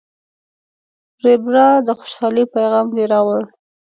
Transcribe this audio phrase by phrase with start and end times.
[1.23, 3.41] ریبراه، د خوشحالۍ پیغام دې راوړ.